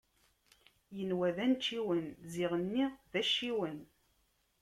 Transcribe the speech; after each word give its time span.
Inwa 1.03 1.29
d 1.35 1.37
anciwen, 1.45 2.05
ziɣenni 2.31 2.85
d 3.11 3.13
acciwen. 3.21 3.79